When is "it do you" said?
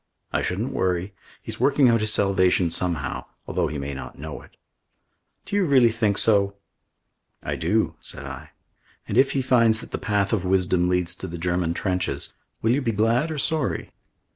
4.41-5.63